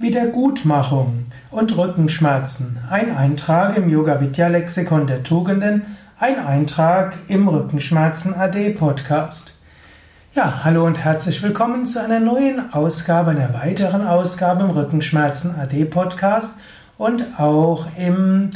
[0.00, 2.78] Wiedergutmachung und Rückenschmerzen.
[2.88, 9.58] Ein Eintrag im Yoga Vidya Lexikon der Tugenden, ein Eintrag im Rückenschmerzen AD Podcast.
[10.34, 15.84] Ja, hallo und herzlich willkommen zu einer neuen Ausgabe, einer weiteren Ausgabe im Rückenschmerzen AD
[15.84, 16.54] Podcast
[16.96, 18.52] und auch im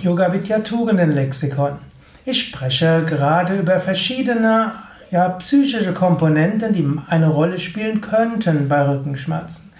[0.00, 1.78] Yoga Vidya Tugenden Lexikon.
[2.24, 4.72] Ich spreche gerade über verschiedene
[5.12, 9.71] ja, psychische Komponenten, die eine Rolle spielen könnten bei Rückenschmerzen.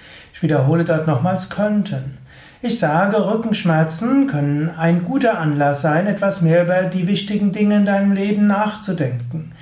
[0.43, 2.19] Wiederhole dort nochmals könnten.
[2.61, 7.87] Ich sage, Rückenschmerzen können ein guter Anlass sein, etwas mehr über die wichtigen Dinge in
[7.87, 9.53] deinem Leben nachzudenken.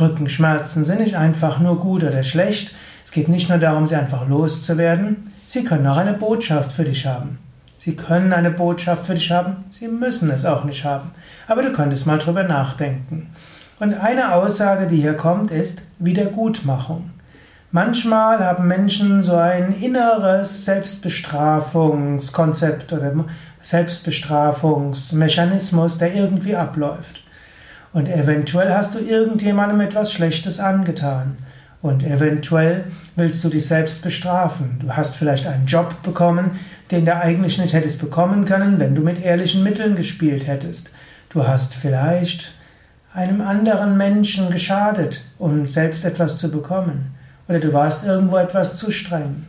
[0.00, 2.74] Rückenschmerzen sind nicht einfach nur gut oder schlecht.
[3.04, 5.32] Es geht nicht nur darum, sie einfach loszuwerden.
[5.46, 7.38] Sie können auch eine Botschaft für dich haben.
[7.78, 9.64] Sie können eine Botschaft für dich haben.
[9.70, 11.10] Sie müssen es auch nicht haben.
[11.46, 13.28] Aber du könntest mal drüber nachdenken.
[13.78, 17.10] Und eine Aussage, die hier kommt, ist Wiedergutmachung.
[17.76, 23.12] Manchmal haben Menschen so ein inneres Selbstbestrafungskonzept oder
[23.60, 27.20] Selbstbestrafungsmechanismus, der irgendwie abläuft.
[27.92, 31.34] Und eventuell hast du irgendjemandem etwas Schlechtes angetan.
[31.82, 34.78] Und eventuell willst du dich selbst bestrafen.
[34.80, 36.58] Du hast vielleicht einen Job bekommen,
[36.90, 40.88] den du eigentlich nicht hättest bekommen können, wenn du mit ehrlichen Mitteln gespielt hättest.
[41.28, 42.54] Du hast vielleicht
[43.12, 47.12] einem anderen Menschen geschadet, um selbst etwas zu bekommen.
[47.48, 49.46] Oder du warst irgendwo etwas zu streng.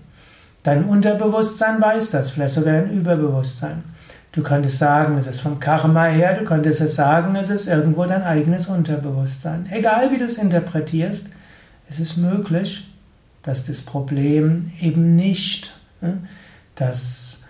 [0.64, 3.84] Dein Unterbewusstsein weiß das, vielleicht sogar dein Überbewusstsein.
[4.32, 8.06] Du könntest sagen, es ist vom Karma her, du könntest es sagen, es ist irgendwo
[8.06, 9.68] dein eigenes Unterbewusstsein.
[9.72, 11.30] Egal wie du es interpretierst,
[11.90, 12.94] es ist möglich,
[13.42, 16.20] dass das Problem eben nicht ne,
[16.76, 17.44] dass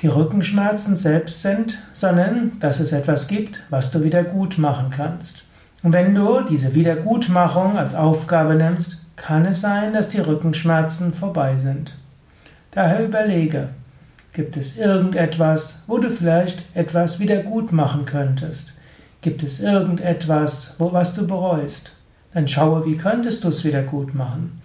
[0.00, 5.44] die Rückenschmerzen selbst sind, sondern dass es etwas gibt, was du wieder gut machen kannst.
[5.82, 11.56] Und wenn du diese Wiedergutmachung als Aufgabe nimmst, kann es sein, dass die Rückenschmerzen vorbei
[11.56, 11.96] sind.
[12.72, 13.68] Daher überlege,
[14.32, 18.72] gibt es irgendetwas, wo du vielleicht etwas wieder gut machen könntest?
[19.20, 21.92] Gibt es irgendetwas, wo, was du bereust?
[22.34, 24.60] Dann schaue, wie könntest du es wieder gut machen?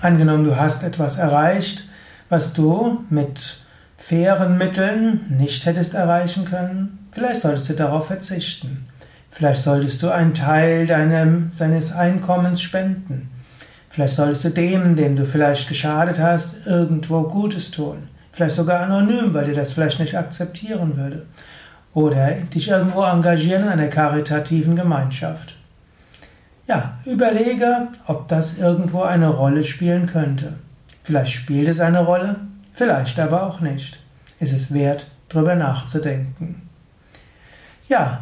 [0.00, 1.88] Angenommen, du hast etwas erreicht,
[2.28, 3.56] was du mit
[3.96, 8.86] fairen Mitteln nicht hättest erreichen können, vielleicht solltest du darauf verzichten.
[9.32, 13.30] Vielleicht solltest du einen Teil deinem, deines Einkommens spenden.
[13.98, 18.08] Vielleicht solltest du dem, dem du vielleicht geschadet hast, irgendwo Gutes tun.
[18.30, 21.26] Vielleicht sogar anonym, weil dir das vielleicht nicht akzeptieren würde.
[21.94, 25.56] Oder dich irgendwo engagieren in einer karitativen Gemeinschaft.
[26.68, 30.52] Ja, überlege, ob das irgendwo eine Rolle spielen könnte.
[31.02, 32.36] Vielleicht spielt es eine Rolle,
[32.74, 33.98] vielleicht aber auch nicht.
[34.38, 36.68] Es ist wert, darüber nachzudenken.
[37.88, 38.20] Ja,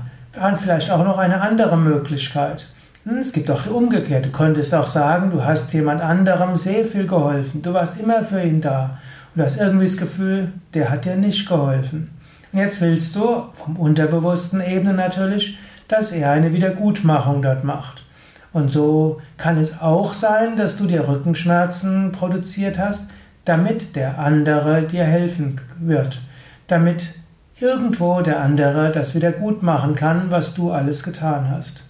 [0.59, 2.67] vielleicht auch noch eine andere Möglichkeit.
[3.07, 4.27] Hm, es gibt auch umgekehrt.
[4.27, 7.63] Du könntest auch sagen, du hast jemand anderem sehr viel geholfen.
[7.63, 8.99] Du warst immer für ihn da.
[9.33, 12.11] Und du hast irgendwie das Gefühl, der hat dir nicht geholfen.
[12.53, 15.57] Und jetzt willst du, vom unterbewussten Ebene natürlich,
[15.87, 18.05] dass er eine Wiedergutmachung dort macht.
[18.53, 23.11] Und so kann es auch sein, dass du dir Rückenschmerzen produziert hast,
[23.45, 26.23] damit der andere dir helfen wird.
[26.67, 27.15] Damit
[27.61, 31.86] irgendwo der andere das wieder gut machen kann, was du alles getan hast.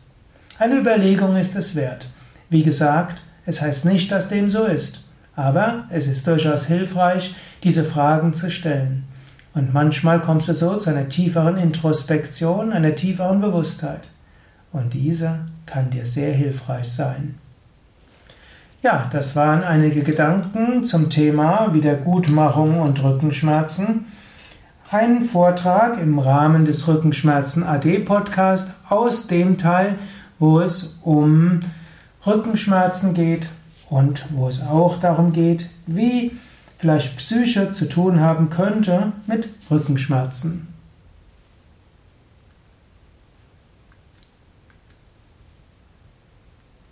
[0.58, 2.08] Eine Überlegung ist es wert.
[2.48, 7.84] Wie gesagt, es heißt nicht, dass dem so ist, aber es ist durchaus hilfreich, diese
[7.84, 9.04] Fragen zu stellen.
[9.52, 14.08] Und manchmal kommst du so zu einer tieferen Introspektion, einer tieferen Bewusstheit.
[14.72, 17.34] Und diese kann dir sehr hilfreich sein.
[18.82, 24.06] Ja, das waren einige Gedanken zum Thema Wiedergutmachung und Rückenschmerzen.
[24.90, 29.96] Ein Vortrag im Rahmen des Rückenschmerzen AD Podcast aus dem Teil,
[30.38, 31.60] wo es um
[32.26, 33.48] Rückenschmerzen geht
[33.88, 36.32] und wo es auch darum geht, wie
[36.78, 40.69] vielleicht Psyche zu tun haben könnte mit Rückenschmerzen.